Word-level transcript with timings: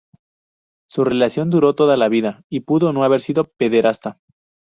Su 0.89 1.03
relación 1.03 1.51
duró 1.51 1.75
toda 1.75 1.95
la 1.95 2.09
vida 2.09 2.43
y 2.49 2.61
pudo 2.61 2.91
no 2.91 3.03
haber 3.03 3.21
sido 3.21 3.43
pederasta. 3.51 4.17